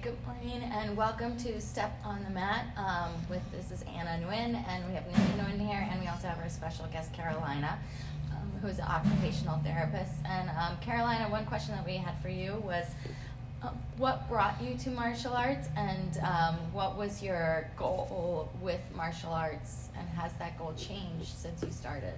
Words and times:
Good 0.00 0.16
morning, 0.26 0.62
and 0.62 0.96
welcome 0.96 1.36
to 1.38 1.60
Step 1.60 1.98
on 2.04 2.22
the 2.22 2.30
Mat. 2.30 2.66
Um, 2.76 3.10
with 3.28 3.42
this 3.50 3.72
is 3.72 3.84
Anna 3.88 4.24
Nguyen, 4.24 4.54
and 4.68 4.86
we 4.86 4.94
have 4.94 5.04
Nikki 5.06 5.32
Nguyen 5.40 5.58
here, 5.58 5.88
and 5.90 6.00
we 6.00 6.06
also 6.06 6.28
have 6.28 6.38
our 6.38 6.48
special 6.48 6.86
guest 6.92 7.12
Carolina, 7.12 7.76
um, 8.30 8.52
who's 8.62 8.78
an 8.78 8.84
occupational 8.84 9.58
therapist. 9.64 10.12
And 10.24 10.50
um, 10.50 10.76
Carolina, 10.80 11.28
one 11.28 11.46
question 11.46 11.74
that 11.74 11.84
we 11.84 11.96
had 11.96 12.14
for 12.22 12.28
you 12.28 12.62
was, 12.64 12.86
uh, 13.62 13.70
what 13.96 14.28
brought 14.28 14.62
you 14.62 14.76
to 14.78 14.90
martial 14.90 15.32
arts, 15.32 15.68
and 15.76 16.18
um, 16.18 16.56
what 16.72 16.96
was 16.96 17.20
your 17.20 17.68
goal 17.76 18.50
with 18.60 18.80
martial 18.94 19.32
arts, 19.32 19.88
and 19.98 20.08
has 20.10 20.32
that 20.34 20.56
goal 20.58 20.74
changed 20.76 21.36
since 21.36 21.60
you 21.62 21.72
started? 21.72 22.14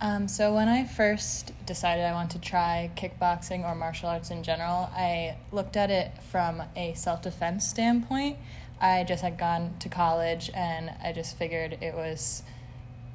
Um, 0.00 0.28
so 0.28 0.54
when 0.54 0.68
I 0.68 0.84
first 0.84 1.52
decided 1.64 2.04
I 2.04 2.12
wanted 2.12 2.42
to 2.42 2.48
try 2.48 2.90
kickboxing 2.96 3.64
or 3.64 3.74
martial 3.74 4.08
arts 4.08 4.30
in 4.30 4.42
general, 4.42 4.90
I 4.94 5.36
looked 5.52 5.76
at 5.76 5.90
it 5.90 6.12
from 6.30 6.62
a 6.76 6.92
self-defense 6.94 7.66
standpoint. 7.66 8.36
I 8.78 9.04
just 9.04 9.22
had 9.22 9.38
gone 9.38 9.74
to 9.80 9.88
college 9.88 10.50
and 10.54 10.92
I 11.02 11.12
just 11.12 11.38
figured 11.38 11.78
it 11.80 11.94
was 11.94 12.42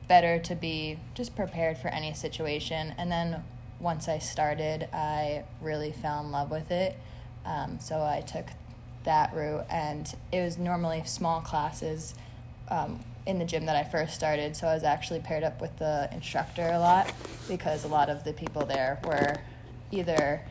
better 0.08 0.40
to 0.40 0.56
be 0.56 0.98
just 1.14 1.36
prepared 1.36 1.78
for 1.78 1.90
any 1.90 2.14
situation. 2.14 2.96
And 2.98 3.12
then 3.12 3.44
once 3.80 4.08
I 4.08 4.18
started, 4.18 4.88
I 4.92 5.44
really 5.62 5.92
fell 5.92 6.22
in 6.22 6.32
love 6.32 6.50
with 6.50 6.72
it. 6.72 6.98
Um, 7.46 7.80
so 7.80 8.02
I 8.02 8.22
took 8.22 8.48
that 9.04 9.34
route, 9.34 9.66
and 9.70 10.14
it 10.32 10.42
was 10.42 10.58
normally 10.58 11.04
small 11.06 11.42
classes. 11.42 12.14
Um, 12.70 13.00
in 13.26 13.40
the 13.40 13.46
gym 13.46 13.66
that 13.66 13.76
I 13.76 13.84
first 13.84 14.16
started, 14.16 14.56
so 14.56 14.68
I 14.68 14.74
was 14.74 14.84
actually 14.84 15.20
paired 15.20 15.44
up 15.44 15.62
with 15.62 15.78
the 15.78 16.10
instructor 16.12 16.70
a 16.72 16.80
lot 16.80 17.12
because 17.48 17.84
a 17.84 17.88
lot 17.88 18.10
of 18.10 18.24
the 18.24 18.34
people 18.34 18.66
there 18.66 19.00
were 19.04 19.38
either 19.92 20.42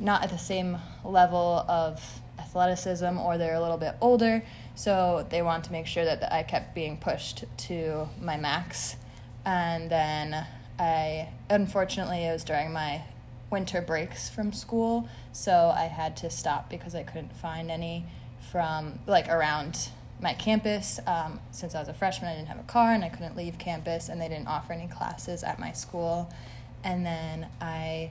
not 0.00 0.22
at 0.22 0.30
the 0.30 0.38
same 0.38 0.78
level 1.04 1.64
of 1.68 2.20
athleticism 2.38 3.18
or 3.18 3.38
they're 3.38 3.54
a 3.54 3.60
little 3.60 3.76
bit 3.76 3.94
older, 4.00 4.42
so 4.74 5.26
they 5.30 5.42
want 5.42 5.64
to 5.64 5.72
make 5.72 5.86
sure 5.86 6.04
that 6.04 6.32
I 6.32 6.42
kept 6.42 6.74
being 6.74 6.96
pushed 6.96 7.44
to 7.58 8.08
my 8.20 8.36
max. 8.36 8.96
And 9.44 9.90
then 9.90 10.46
I, 10.78 11.28
unfortunately, 11.50 12.24
it 12.24 12.32
was 12.32 12.44
during 12.44 12.72
my 12.72 13.02
winter 13.50 13.80
breaks 13.80 14.28
from 14.28 14.52
school, 14.52 15.08
so 15.32 15.72
I 15.74 15.84
had 15.84 16.16
to 16.18 16.30
stop 16.30 16.68
because 16.68 16.94
I 16.94 17.02
couldn't 17.02 17.36
find 17.36 17.70
any 17.70 18.06
from 18.50 19.00
like 19.06 19.28
around 19.28 19.90
my 20.20 20.34
campus. 20.34 20.98
Um, 21.06 21.40
since 21.50 21.74
I 21.74 21.80
was 21.80 21.88
a 21.88 21.94
freshman, 21.94 22.30
I 22.30 22.36
didn't 22.36 22.48
have 22.48 22.60
a 22.60 22.64
car 22.64 22.92
and 22.92 23.04
I 23.04 23.08
couldn't 23.08 23.36
leave 23.36 23.58
campus, 23.58 24.08
and 24.08 24.20
they 24.20 24.28
didn't 24.28 24.48
offer 24.48 24.72
any 24.72 24.88
classes 24.88 25.42
at 25.42 25.58
my 25.58 25.72
school. 25.72 26.32
And 26.84 27.04
then 27.04 27.48
I 27.60 28.10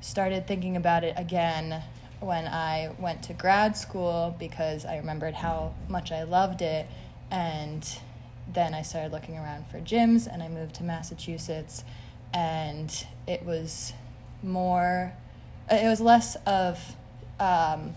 started 0.00 0.46
thinking 0.46 0.76
about 0.76 1.04
it 1.04 1.14
again 1.16 1.82
when 2.20 2.46
I 2.46 2.94
went 2.98 3.22
to 3.24 3.32
grad 3.32 3.76
school 3.76 4.36
because 4.38 4.84
I 4.84 4.96
remembered 4.96 5.34
how 5.34 5.74
much 5.88 6.12
I 6.12 6.22
loved 6.22 6.62
it. 6.62 6.86
And 7.30 7.88
then 8.52 8.74
I 8.74 8.82
started 8.82 9.12
looking 9.12 9.36
around 9.38 9.66
for 9.68 9.78
gyms, 9.78 10.32
and 10.32 10.42
I 10.42 10.48
moved 10.48 10.74
to 10.76 10.84
Massachusetts, 10.84 11.84
and 12.34 13.06
it 13.26 13.44
was 13.44 13.92
more, 14.42 15.12
it 15.70 15.88
was 15.88 16.00
less 16.00 16.36
of, 16.46 16.96
um, 17.40 17.94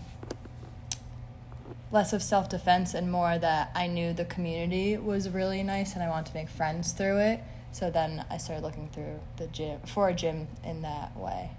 less 1.96 2.12
of 2.12 2.22
self 2.22 2.46
defense 2.50 2.92
and 2.92 3.10
more 3.10 3.38
that 3.38 3.70
I 3.74 3.86
knew 3.86 4.12
the 4.12 4.26
community 4.26 4.98
was 4.98 5.30
really 5.30 5.62
nice 5.62 5.94
and 5.94 6.02
I 6.02 6.10
wanted 6.10 6.26
to 6.26 6.34
make 6.34 6.50
friends 6.50 6.92
through 6.92 7.16
it. 7.20 7.40
So 7.72 7.90
then 7.90 8.22
I 8.30 8.36
started 8.36 8.62
looking 8.62 8.90
through 8.92 9.18
the 9.38 9.46
gym 9.46 9.80
for 9.86 10.10
a 10.10 10.14
gym 10.14 10.46
in 10.62 10.82
that 10.82 11.16
way. 11.16 11.50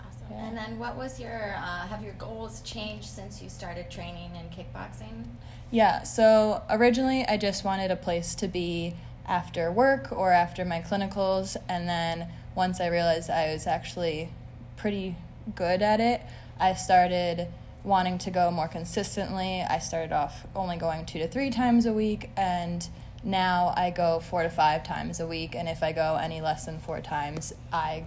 Awesome. 0.00 0.26
Yeah. 0.30 0.46
And 0.46 0.56
then, 0.56 0.78
what 0.78 0.96
was 0.96 1.20
your 1.20 1.54
uh, 1.56 1.86
have 1.86 2.02
your 2.02 2.14
goals 2.14 2.62
changed 2.62 3.04
since 3.04 3.42
you 3.42 3.50
started 3.50 3.90
training 3.90 4.30
in 4.34 4.46
kickboxing? 4.48 5.26
Yeah. 5.70 6.04
So 6.04 6.62
originally, 6.70 7.26
I 7.26 7.36
just 7.36 7.64
wanted 7.64 7.90
a 7.90 7.96
place 7.96 8.34
to 8.36 8.48
be 8.48 8.94
after 9.26 9.70
work 9.70 10.10
or 10.10 10.32
after 10.32 10.64
my 10.64 10.80
clinicals, 10.80 11.54
and 11.68 11.86
then 11.86 12.28
once 12.54 12.80
I 12.80 12.86
realized 12.86 13.28
I 13.28 13.52
was 13.52 13.66
actually 13.66 14.30
pretty 14.78 15.16
good 15.54 15.82
at 15.82 16.00
it, 16.00 16.22
I 16.58 16.72
started 16.72 17.48
wanting 17.84 18.18
to 18.18 18.30
go 18.30 18.50
more 18.50 18.68
consistently. 18.68 19.62
I 19.62 19.78
started 19.78 20.12
off 20.12 20.46
only 20.54 20.76
going 20.76 21.04
two 21.04 21.18
to 21.18 21.28
three 21.28 21.50
times 21.50 21.86
a 21.86 21.92
week, 21.92 22.30
and 22.36 22.86
now 23.24 23.72
I 23.76 23.90
go 23.90 24.20
four 24.20 24.42
to 24.42 24.50
five 24.50 24.84
times 24.84 25.20
a 25.20 25.26
week. 25.26 25.54
And 25.54 25.68
if 25.68 25.82
I 25.82 25.92
go 25.92 26.18
any 26.20 26.40
less 26.40 26.66
than 26.66 26.78
four 26.78 27.00
times, 27.00 27.52
I 27.72 28.04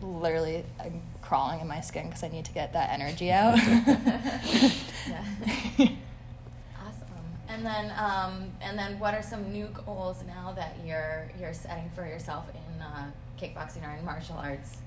literally 0.00 0.64
I'm 0.80 1.02
crawling 1.22 1.60
in 1.60 1.68
my 1.68 1.80
skin 1.80 2.06
because 2.06 2.22
I 2.22 2.28
need 2.28 2.44
to 2.46 2.52
get 2.52 2.72
that 2.72 2.90
energy 2.90 3.30
out. 3.40 3.54
awesome. 3.58 4.72
And 7.48 7.66
then, 7.66 7.92
um, 7.98 8.50
and 8.60 8.78
then, 8.78 8.98
what 8.98 9.14
are 9.14 9.22
some 9.22 9.52
new 9.52 9.68
goals 9.86 10.22
now 10.26 10.52
that 10.52 10.76
you're 10.86 11.30
you're 11.40 11.54
setting 11.54 11.90
for 11.94 12.06
yourself 12.06 12.44
in 12.54 12.82
uh, 12.82 13.06
kickboxing 13.40 13.86
or 13.86 13.96
in 13.96 14.04
martial 14.04 14.36
arts? 14.36 14.78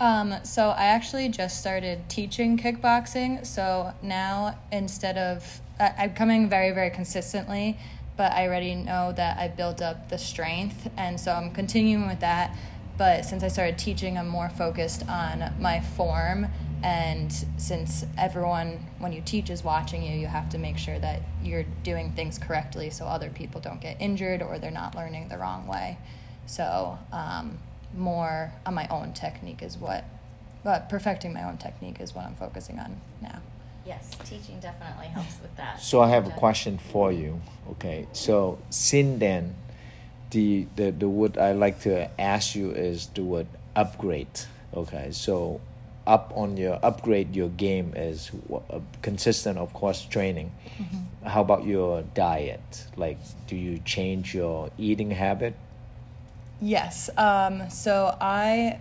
Um, 0.00 0.34
so 0.42 0.70
I 0.70 0.86
actually 0.86 1.28
just 1.28 1.60
started 1.60 2.08
teaching 2.08 2.58
kickboxing. 2.58 3.46
So 3.46 3.92
now 4.02 4.58
instead 4.72 5.16
of 5.16 5.60
I, 5.78 5.94
I'm 5.98 6.14
coming 6.14 6.48
very 6.48 6.72
very 6.72 6.90
consistently, 6.90 7.78
but 8.16 8.32
I 8.32 8.46
already 8.46 8.74
know 8.74 9.12
that 9.12 9.38
I 9.38 9.48
built 9.48 9.80
up 9.80 10.08
the 10.08 10.18
strength, 10.18 10.90
and 10.96 11.18
so 11.18 11.32
I'm 11.32 11.50
continuing 11.52 12.06
with 12.08 12.20
that. 12.20 12.56
But 12.98 13.24
since 13.24 13.42
I 13.42 13.48
started 13.48 13.78
teaching, 13.78 14.18
I'm 14.18 14.28
more 14.28 14.50
focused 14.50 15.08
on 15.08 15.54
my 15.58 15.80
form. 15.80 16.46
And 16.82 17.32
since 17.56 18.04
everyone, 18.18 18.84
when 18.98 19.12
you 19.12 19.22
teach, 19.22 19.50
is 19.50 19.64
watching 19.64 20.02
you, 20.02 20.18
you 20.18 20.26
have 20.26 20.48
to 20.50 20.58
make 20.58 20.76
sure 20.78 20.98
that 20.98 21.22
you're 21.42 21.64
doing 21.84 22.12
things 22.12 22.38
correctly 22.38 22.90
so 22.90 23.06
other 23.06 23.30
people 23.30 23.60
don't 23.60 23.80
get 23.80 24.00
injured 24.00 24.42
or 24.42 24.58
they're 24.58 24.70
not 24.70 24.94
learning 24.94 25.28
the 25.28 25.38
wrong 25.38 25.66
way. 25.66 25.96
So, 26.46 26.98
um, 27.12 27.58
more 27.94 28.52
on 28.66 28.74
my 28.74 28.86
own 28.88 29.12
technique 29.12 29.62
is 29.62 29.76
what, 29.76 30.04
but 30.64 30.88
perfecting 30.88 31.32
my 31.32 31.44
own 31.44 31.56
technique 31.58 32.00
is 32.00 32.14
what 32.14 32.24
I'm 32.24 32.34
focusing 32.34 32.78
on 32.78 33.00
now. 33.20 33.40
Yes, 33.84 34.10
teaching 34.24 34.60
definitely 34.60 35.06
helps 35.06 35.40
with 35.40 35.56
that. 35.56 35.80
So 35.80 36.00
I 36.00 36.08
have 36.10 36.26
a 36.26 36.30
question 36.30 36.78
for 36.78 37.10
you. 37.10 37.40
Okay, 37.70 38.06
so 38.12 38.58
since 38.70 39.18
then, 39.18 39.56
the 40.30 40.66
the 40.76 40.92
the 40.92 41.08
word 41.08 41.36
I 41.36 41.52
like 41.52 41.80
to 41.80 42.08
ask 42.20 42.54
you 42.54 42.70
is 42.70 43.08
the 43.08 43.24
word 43.24 43.48
upgrade. 43.74 44.40
Okay, 44.74 45.08
so 45.10 45.60
up 46.06 46.32
on 46.34 46.56
your 46.56 46.78
upgrade 46.82 47.34
your 47.36 47.48
game 47.50 47.92
is 47.94 48.30
uh, 48.52 48.80
consistent 49.02 49.58
of 49.58 49.72
course 49.72 50.04
training 50.04 50.50
mm-hmm. 50.76 51.26
how 51.26 51.40
about 51.40 51.64
your 51.64 52.02
diet 52.14 52.86
like 52.96 53.18
do 53.46 53.54
you 53.54 53.78
change 53.84 54.34
your 54.34 54.70
eating 54.78 55.12
habit 55.12 55.54
Yes. 56.62 57.10
Um, 57.18 57.68
so 57.70 58.16
I 58.20 58.78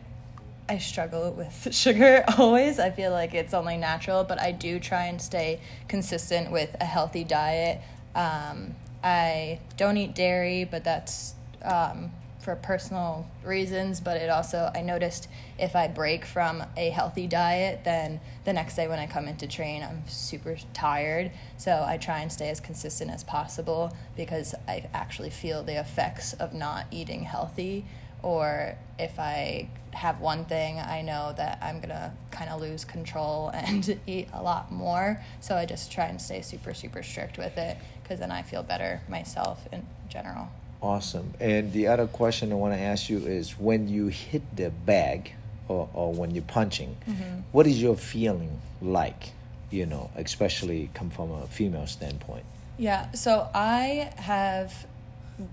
I 0.69 0.77
struggle 0.77 1.31
with 1.31 1.69
sugar 1.75 2.23
always. 2.37 2.79
I 2.79 2.91
feel 2.91 3.11
like 3.11 3.33
it's 3.33 3.55
only 3.55 3.75
natural, 3.75 4.23
but 4.23 4.39
I 4.39 4.51
do 4.51 4.79
try 4.79 5.05
and 5.05 5.19
stay 5.19 5.59
consistent 5.87 6.51
with 6.51 6.75
a 6.79 6.85
healthy 6.85 7.23
diet. 7.23 7.81
Um, 8.13 8.75
I 9.03 9.59
don't 9.77 9.97
eat 9.97 10.13
dairy, 10.13 10.63
but 10.63 10.83
that's 10.83 11.33
um, 11.63 12.11
for 12.41 12.55
personal 12.55 13.25
reasons, 13.43 14.01
but 14.01 14.17
it 14.17 14.29
also, 14.29 14.71
I 14.73 14.81
noticed 14.81 15.27
if 15.59 15.75
I 15.75 15.87
break 15.87 16.25
from 16.25 16.63
a 16.75 16.89
healthy 16.89 17.27
diet, 17.27 17.81
then 17.83 18.19
the 18.45 18.53
next 18.53 18.75
day 18.75 18.87
when 18.87 18.99
I 18.99 19.07
come 19.07 19.27
into 19.27 19.47
train, 19.47 19.83
I'm 19.83 20.03
super 20.07 20.57
tired. 20.73 21.31
So 21.57 21.83
I 21.87 21.97
try 21.97 22.19
and 22.19 22.31
stay 22.31 22.49
as 22.49 22.59
consistent 22.59 23.11
as 23.11 23.23
possible 23.23 23.95
because 24.15 24.55
I 24.67 24.89
actually 24.93 25.29
feel 25.29 25.63
the 25.63 25.79
effects 25.79 26.33
of 26.33 26.53
not 26.53 26.87
eating 26.91 27.23
healthy. 27.23 27.85
Or 28.23 28.75
if 28.99 29.19
I 29.19 29.69
have 29.93 30.19
one 30.19 30.45
thing, 30.45 30.79
I 30.79 31.01
know 31.01 31.33
that 31.37 31.59
I'm 31.61 31.79
gonna 31.79 32.13
kind 32.31 32.49
of 32.49 32.61
lose 32.61 32.85
control 32.85 33.49
and 33.53 33.99
eat 34.07 34.29
a 34.33 34.41
lot 34.41 34.71
more. 34.71 35.21
So 35.39 35.55
I 35.55 35.65
just 35.65 35.91
try 35.91 36.05
and 36.05 36.21
stay 36.21 36.41
super, 36.41 36.73
super 36.73 37.03
strict 37.03 37.37
with 37.37 37.57
it 37.57 37.77
because 38.01 38.19
then 38.19 38.31
I 38.31 38.41
feel 38.41 38.63
better 38.63 39.01
myself 39.07 39.67
in 39.71 39.85
general. 40.09 40.49
Awesome. 40.81 41.33
And 41.39 41.71
the 41.73 41.87
other 41.87 42.07
question 42.07 42.51
I 42.51 42.55
want 42.55 42.73
to 42.73 42.79
ask 42.79 43.09
you 43.09 43.19
is 43.19 43.59
when 43.59 43.87
you 43.87 44.07
hit 44.07 44.55
the 44.55 44.71
bag 44.71 45.33
or, 45.67 45.87
or 45.93 46.13
when 46.13 46.31
you're 46.31 46.43
punching, 46.43 46.97
mm-hmm. 47.07 47.41
what 47.51 47.67
is 47.67 47.81
your 47.81 47.95
feeling 47.95 48.61
like? 48.81 49.31
You 49.69 49.85
know, 49.85 50.09
especially 50.15 50.89
come 50.93 51.09
from 51.11 51.31
a 51.31 51.47
female 51.47 51.87
standpoint. 51.87 52.45
Yeah. 52.77 53.11
So 53.11 53.47
I 53.53 54.11
have 54.17 54.87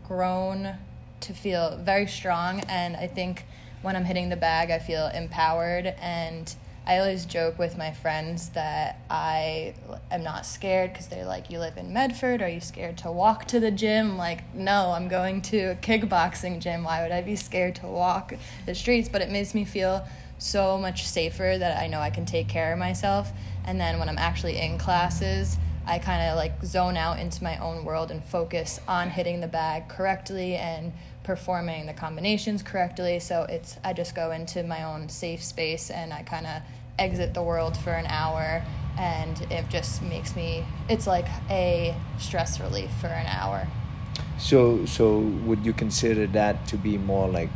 grown 0.07 0.75
to 1.21 1.33
feel 1.33 1.77
very 1.79 2.07
strong, 2.07 2.61
and 2.69 2.97
I 2.97 3.07
think 3.07 3.45
when 3.83 3.97
I'm 3.97 4.05
hitting 4.05 4.29
the 4.29 4.37
bag, 4.37 4.71
I 4.71 4.79
feel 4.79 5.09
empowered 5.09 5.87
and 6.01 6.53
I 6.88 7.00
always 7.00 7.26
joke 7.26 7.58
with 7.58 7.76
my 7.76 7.93
friends 7.93 8.49
that 8.50 8.99
I 9.11 9.75
am 10.11 10.23
not 10.23 10.46
scared 10.46 10.90
because 10.90 11.08
they're 11.08 11.26
like, 11.26 11.50
You 11.50 11.58
live 11.58 11.76
in 11.76 11.93
Medford? 11.93 12.40
Are 12.40 12.49
you 12.49 12.62
scared 12.62 12.96
to 12.99 13.12
walk 13.12 13.44
to 13.49 13.61
the 13.61 13.70
gym? 13.70 14.17
Like, 14.17 14.55
no, 14.55 14.93
I'm 14.93 15.06
going 15.06 15.43
to 15.43 15.73
a 15.73 15.75
kickboxing 15.75 16.61
gym. 16.61 16.85
Why 16.85 17.02
would 17.02 17.12
I 17.12 17.20
be 17.20 17.37
scared 17.37 17.75
to 17.76 17.87
walk 17.87 18.32
the 18.64 18.75
streets? 18.75 19.06
But 19.06 19.20
it 19.20 19.31
makes 19.31 19.55
me 19.55 19.67
feel 19.67 20.08
so 20.38 20.79
much 20.79 21.06
safer 21.06 21.56
that 21.58 21.79
I 21.79 21.88
know 21.88 22.00
I 22.00 22.08
can 22.08 22.25
take 22.25 22.49
care 22.49 22.73
of 22.73 22.79
myself. 22.79 23.32
And 23.67 23.79
then 23.79 23.99
when 23.99 24.08
I'm 24.08 24.17
actually 24.17 24.58
in 24.58 24.79
classes, 24.79 25.58
I 25.84 25.99
kind 25.99 26.23
of 26.31 26.37
like 26.37 26.62
zone 26.64 26.96
out 26.96 27.19
into 27.19 27.44
my 27.44 27.58
own 27.58 27.84
world 27.84 28.11
and 28.11 28.25
focus 28.25 28.81
on 28.88 29.11
hitting 29.11 29.41
the 29.41 29.46
bag 29.46 29.88
correctly 29.88 30.55
and 30.55 30.94
performing 31.23 31.84
the 31.84 31.93
combinations 31.93 32.62
correctly. 32.62 33.20
So 33.20 33.43
it's 33.43 33.76
I 33.84 33.93
just 33.93 34.14
go 34.14 34.31
into 34.31 34.62
my 34.62 34.84
own 34.84 35.11
safe 35.11 35.44
space 35.44 35.91
and 35.91 36.12
I 36.12 36.23
kind 36.23 36.46
of 36.46 36.62
exit 36.99 37.35
the 37.35 37.43
world 37.43 37.77
for 37.77 37.93
an 37.93 38.06
hour 38.06 38.62
and 38.99 39.41
it 39.50 39.69
just 39.69 40.03
makes 40.03 40.35
me 40.35 40.65
it's 40.89 41.06
like 41.06 41.29
a 41.49 41.95
stress 42.19 42.61
relief 42.61 42.91
for 43.00 43.06
an 43.06 43.27
hour. 43.27 43.69
So 44.39 44.85
so 44.87 45.19
would 45.19 45.65
you 45.65 45.73
consider 45.73 46.27
that 46.29 46.67
to 46.69 46.77
be 46.77 46.99
more 46.99 47.29
like 47.29 47.50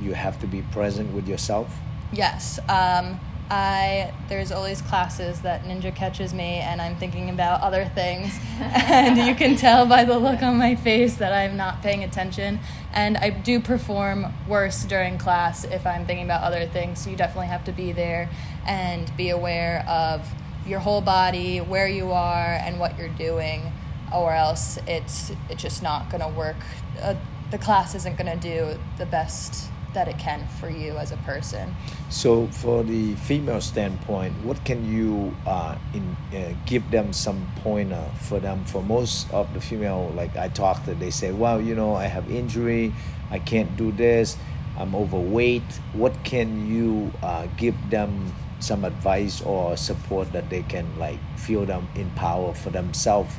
you 0.00 0.14
have 0.14 0.40
to 0.40 0.46
be 0.46 0.62
present 0.62 1.12
with 1.14 1.28
yourself? 1.28 1.72
Yes. 2.12 2.58
Um, 2.68 3.20
I 3.50 4.12
there's 4.28 4.52
always 4.52 4.82
classes 4.82 5.40
that 5.40 5.64
Ninja 5.64 5.94
catches 5.94 6.34
me 6.34 6.56
and 6.56 6.82
I'm 6.82 6.96
thinking 6.96 7.30
about 7.30 7.62
other 7.62 7.84
things. 7.94 8.38
And 8.90 9.18
you 9.18 9.34
can 9.34 9.54
tell 9.54 9.86
by 9.86 10.04
the 10.04 10.18
look 10.18 10.42
on 10.42 10.56
my 10.56 10.74
face 10.74 11.16
that 11.16 11.32
I'm 11.32 11.56
not 11.56 11.82
paying 11.82 12.02
attention. 12.02 12.58
And 12.92 13.16
I 13.16 13.30
do 13.30 13.60
perform 13.60 14.32
worse 14.48 14.84
during 14.84 15.18
class 15.18 15.64
if 15.64 15.86
I'm 15.86 16.06
thinking 16.06 16.24
about 16.24 16.42
other 16.42 16.66
things. 16.66 17.02
So 17.02 17.10
you 17.10 17.16
definitely 17.16 17.46
have 17.48 17.64
to 17.64 17.72
be 17.72 17.92
there 17.92 18.28
and 18.66 19.14
be 19.16 19.30
aware 19.30 19.84
of 19.88 20.28
your 20.66 20.80
whole 20.80 21.00
body, 21.00 21.58
where 21.58 21.88
you 21.88 22.10
are 22.12 22.54
and 22.54 22.80
what 22.80 22.98
you're 22.98 23.08
doing 23.08 23.72
or 24.12 24.32
else 24.32 24.78
it's 24.86 25.32
it's 25.48 25.62
just 25.62 25.82
not 25.82 26.10
going 26.10 26.22
to 26.22 26.28
work. 26.28 26.56
Uh, 27.00 27.14
the 27.50 27.58
class 27.58 27.94
isn't 27.94 28.16
going 28.18 28.38
to 28.38 28.48
do 28.48 28.78
the 28.98 29.06
best 29.06 29.70
that 29.98 30.06
it 30.06 30.16
can 30.16 30.46
for 30.60 30.70
you 30.70 30.96
as 30.96 31.10
a 31.10 31.16
person. 31.18 31.74
So, 32.08 32.46
for 32.46 32.84
the 32.84 33.16
female 33.16 33.60
standpoint, 33.60 34.32
what 34.44 34.64
can 34.64 34.86
you 34.86 35.34
uh, 35.44 35.74
in, 35.92 36.16
uh, 36.32 36.54
give 36.66 36.88
them 36.92 37.12
some 37.12 37.50
pointer 37.56 38.04
for 38.22 38.38
them? 38.38 38.64
For 38.64 38.80
most 38.80 39.28
of 39.32 39.52
the 39.54 39.60
female, 39.60 40.12
like 40.14 40.36
I 40.36 40.48
talked 40.50 40.84
to, 40.86 40.94
they 40.94 41.10
say, 41.10 41.32
"Well, 41.32 41.60
you 41.60 41.74
know, 41.74 41.96
I 41.96 42.06
have 42.06 42.30
injury, 42.30 42.94
I 43.28 43.40
can't 43.40 43.76
do 43.76 43.90
this, 43.90 44.36
I'm 44.78 44.94
overweight." 44.94 45.66
What 45.94 46.14
can 46.22 46.70
you 46.70 47.10
uh, 47.20 47.48
give 47.56 47.74
them 47.90 48.32
some 48.60 48.84
advice 48.84 49.42
or 49.42 49.76
support 49.76 50.30
that 50.30 50.48
they 50.48 50.62
can 50.62 50.86
like 50.96 51.18
feel 51.36 51.66
them 51.66 51.88
in 51.96 52.08
power 52.14 52.54
for 52.54 52.70
themselves 52.70 53.34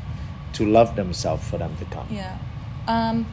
to 0.60 0.66
love 0.66 0.98
themselves 0.98 1.48
for 1.48 1.58
them 1.58 1.72
to 1.80 1.86
come? 1.86 2.08
Yeah. 2.12 2.38
Um, 2.86 3.28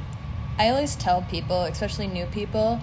I 0.58 0.70
always 0.70 0.94
tell 0.94 1.22
people, 1.22 1.64
especially 1.64 2.06
new 2.06 2.26
people, 2.26 2.80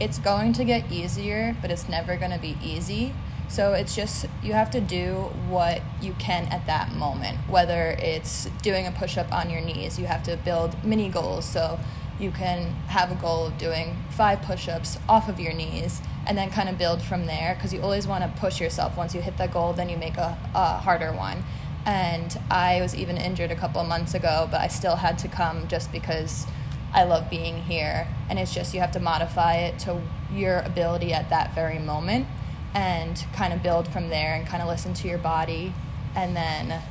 it's 0.00 0.18
going 0.18 0.52
to 0.54 0.64
get 0.64 0.90
easier, 0.90 1.54
but 1.60 1.70
it's 1.70 1.88
never 1.88 2.16
going 2.16 2.30
to 2.30 2.38
be 2.38 2.56
easy. 2.62 3.12
So 3.48 3.74
it's 3.74 3.94
just 3.94 4.26
you 4.42 4.52
have 4.52 4.70
to 4.70 4.80
do 4.80 5.30
what 5.48 5.82
you 6.00 6.14
can 6.18 6.46
at 6.46 6.66
that 6.66 6.92
moment. 6.94 7.36
Whether 7.48 7.96
it's 7.98 8.46
doing 8.62 8.86
a 8.86 8.92
push 8.92 9.18
up 9.18 9.32
on 9.32 9.50
your 9.50 9.60
knees, 9.60 9.98
you 9.98 10.06
have 10.06 10.22
to 10.24 10.36
build 10.36 10.82
mini 10.84 11.08
goals. 11.08 11.44
So 11.44 11.78
you 12.20 12.30
can 12.30 12.70
have 12.86 13.10
a 13.10 13.14
goal 13.16 13.46
of 13.46 13.58
doing 13.58 13.96
five 14.10 14.42
push 14.42 14.68
ups 14.68 14.98
off 15.08 15.28
of 15.28 15.40
your 15.40 15.52
knees 15.52 16.00
and 16.26 16.38
then 16.38 16.50
kind 16.50 16.68
of 16.68 16.78
build 16.78 17.02
from 17.02 17.26
there 17.26 17.54
because 17.54 17.72
you 17.72 17.80
always 17.80 18.06
want 18.06 18.22
to 18.22 18.40
push 18.40 18.60
yourself. 18.60 18.96
Once 18.96 19.14
you 19.14 19.20
hit 19.20 19.36
that 19.38 19.52
goal, 19.52 19.72
then 19.72 19.88
you 19.88 19.96
make 19.96 20.16
a, 20.16 20.38
a 20.54 20.78
harder 20.78 21.12
one. 21.12 21.42
And 21.86 22.38
I 22.50 22.80
was 22.82 22.94
even 22.94 23.16
injured 23.16 23.50
a 23.50 23.56
couple 23.56 23.80
of 23.80 23.88
months 23.88 24.14
ago, 24.14 24.46
but 24.50 24.60
I 24.60 24.68
still 24.68 24.96
had 24.96 25.18
to 25.20 25.28
come 25.28 25.66
just 25.66 25.90
because 25.90 26.46
I 26.92 27.04
love 27.04 27.30
being 27.30 27.62
here. 27.62 28.08
And 28.28 28.38
it's 28.38 28.54
just 28.54 28.74
you 28.74 28.80
have 28.80 28.92
to 28.92 29.00
modify 29.00 29.56
it 29.56 29.78
to 29.80 30.00
your 30.32 30.60
ability 30.60 31.12
at 31.12 31.30
that 31.30 31.54
very 31.54 31.78
moment 31.78 32.26
and 32.74 33.24
kind 33.32 33.52
of 33.52 33.62
build 33.62 33.88
from 33.88 34.08
there 34.08 34.34
and 34.34 34.46
kind 34.46 34.62
of 34.62 34.68
listen 34.68 34.94
to 34.94 35.08
your 35.08 35.18
body 35.18 35.72
and 36.14 36.36
then 36.36 36.82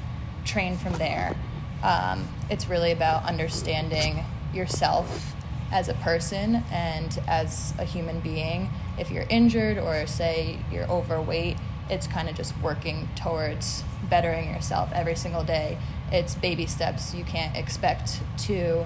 train 0.45 0.77
from 0.77 0.93
there. 0.93 1.35
Um, 1.83 2.27
it's 2.49 2.67
really 2.67 2.91
about 2.91 3.23
understanding 3.23 4.23
yourself 4.53 5.35
as 5.71 5.87
a 5.87 5.93
person 5.95 6.63
and 6.71 7.19
as 7.27 7.73
a 7.77 7.85
human 7.85 8.19
being. 8.19 8.69
If 8.97 9.11
you're 9.11 9.27
injured 9.29 9.77
or 9.77 10.05
say 10.07 10.59
you're 10.71 10.89
overweight, 10.89 11.57
it's 11.89 12.07
kind 12.07 12.29
of 12.29 12.35
just 12.35 12.57
working 12.61 13.09
towards 13.15 13.83
bettering 14.09 14.49
yourself 14.49 14.91
every 14.93 15.15
single 15.15 15.43
day. 15.43 15.77
It's 16.11 16.35
baby 16.35 16.65
steps. 16.65 17.13
You 17.13 17.23
can't 17.23 17.55
expect 17.55 18.21
to 18.39 18.85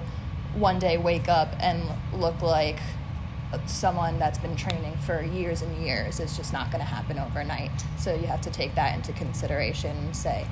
one 0.54 0.78
day 0.78 0.96
wake 0.96 1.28
up 1.28 1.48
and 1.60 1.82
look 2.12 2.40
like 2.42 2.78
someone 3.66 4.18
that's 4.18 4.38
been 4.38 4.56
training 4.56 4.96
for 4.98 5.22
years 5.22 5.62
and 5.62 5.76
years. 5.84 6.20
is 6.20 6.36
just 6.36 6.52
not 6.52 6.70
going 6.70 6.80
to 6.80 6.86
happen 6.86 7.18
overnight. 7.18 7.70
So 7.98 8.14
you 8.14 8.26
have 8.26 8.40
to 8.42 8.50
take 8.50 8.74
that 8.74 8.94
into 8.94 9.12
consideration 9.12 9.96
and 9.96 10.16
say, 10.16 10.46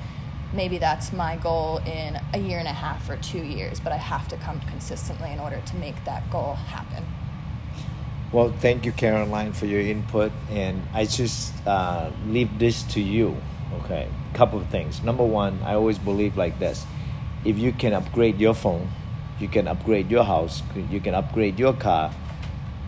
maybe 0.53 0.77
that's 0.77 1.11
my 1.11 1.35
goal 1.37 1.79
in 1.79 2.19
a 2.33 2.37
year 2.37 2.59
and 2.59 2.67
a 2.67 2.73
half 2.73 3.09
or 3.09 3.17
two 3.17 3.43
years, 3.43 3.79
but 3.79 3.91
I 3.91 3.97
have 3.97 4.27
to 4.29 4.37
come 4.37 4.59
consistently 4.61 5.31
in 5.31 5.39
order 5.39 5.61
to 5.65 5.75
make 5.77 6.03
that 6.05 6.29
goal 6.29 6.53
happen. 6.53 7.05
Well, 8.31 8.51
thank 8.51 8.85
you, 8.85 8.91
Caroline, 8.91 9.53
for 9.53 9.65
your 9.65 9.81
input. 9.81 10.31
And 10.49 10.81
I 10.93 11.05
just 11.05 11.53
uh, 11.67 12.11
leave 12.27 12.57
this 12.57 12.83
to 12.93 13.01
you. 13.01 13.37
Okay, 13.83 14.07
couple 14.33 14.59
of 14.59 14.67
things. 14.67 15.03
Number 15.03 15.23
one, 15.23 15.59
I 15.63 15.73
always 15.73 15.97
believe 15.97 16.37
like 16.37 16.59
this 16.59 16.85
if 17.45 17.57
you 17.57 17.73
can 17.73 17.93
upgrade 17.93 18.39
your 18.39 18.53
phone, 18.53 18.87
you 19.39 19.47
can 19.47 19.67
upgrade 19.67 20.09
your 20.11 20.23
house, 20.23 20.61
you 20.89 20.99
can 20.99 21.13
upgrade 21.13 21.59
your 21.59 21.73
car, 21.73 22.13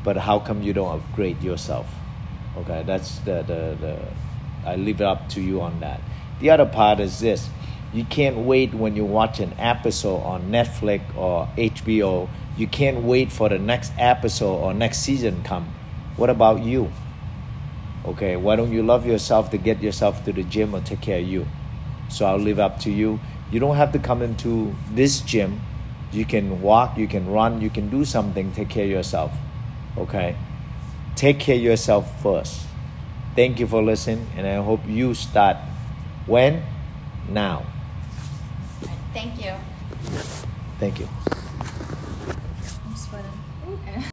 but 0.04 0.18
how 0.18 0.40
come 0.40 0.62
you 0.62 0.74
don't 0.74 1.00
upgrade 1.00 1.42
yourself? 1.42 1.88
Okay, 2.58 2.84
that's 2.86 3.20
the, 3.20 3.44
the, 3.44 3.78
the 3.80 4.00
I 4.66 4.76
leave 4.76 5.02
it 5.02 5.06
up 5.06 5.30
to 5.30 5.42
you 5.42 5.62
on 5.62 5.80
that. 5.82 6.00
The 6.40 6.50
other 6.50 6.66
part 6.66 7.00
is 7.00 7.20
this 7.20 7.50
you 7.94 8.04
can't 8.04 8.38
wait 8.38 8.74
when 8.74 8.96
you 8.96 9.06
watch 9.06 9.40
an 9.40 9.54
episode 9.58 10.18
on 10.18 10.52
Netflix 10.52 11.02
or 11.16 11.48
HBO. 11.58 12.28
You 12.58 12.68
can't 12.68 13.04
wait 13.04 13.32
for 13.32 13.50
the 13.50 13.60
next 13.60 13.94
episode 13.98 14.56
or 14.56 14.74
next 14.74 15.00
season 15.00 15.44
come. 15.44 15.74
What 16.18 16.30
about 16.30 16.62
you? 16.64 16.92
Okay, 18.06 18.36
why 18.36 18.56
don't 18.56 18.72
you 18.72 18.84
love 18.84 19.06
yourself 19.06 19.50
to 19.52 19.58
get 19.58 19.82
yourself 19.82 20.24
to 20.26 20.34
the 20.34 20.44
gym 20.44 20.76
or 20.76 20.82
take 20.82 21.02
care 21.02 21.20
of 21.20 21.28
you? 21.28 21.48
So 22.10 22.26
I'll 22.26 22.38
leave 22.38 22.60
up 22.60 22.80
to 22.82 22.92
you. 22.92 23.20
You 23.52 23.60
don't 23.60 23.76
have 23.76 23.92
to 23.94 24.00
come 24.00 24.22
into 24.22 24.76
this 24.92 25.22
gym 25.22 25.62
you 26.16 26.26
can 26.26 26.62
walk, 26.62 26.98
you 26.98 27.08
can 27.08 27.30
run, 27.30 27.62
you 27.62 27.70
can 27.70 27.90
do 27.90 28.06
something, 28.06 28.52
take 28.54 28.70
care 28.70 28.86
of 28.86 28.90
yourself. 28.90 29.32
Okay? 29.98 30.36
Take 31.16 31.40
care 31.40 31.56
of 31.56 31.62
yourself 31.62 32.22
first. 32.22 32.66
Thank 33.36 33.60
you 33.60 33.68
for 33.68 33.84
listening, 33.84 34.28
and 34.38 34.48
I 34.48 34.56
hope 34.64 34.82
you 34.88 35.14
start 35.14 35.58
when? 36.26 36.64
Now. 37.30 37.66
Thank 39.14 39.44
you. 39.44 39.54
Thank 40.80 41.00
you. 41.00 41.08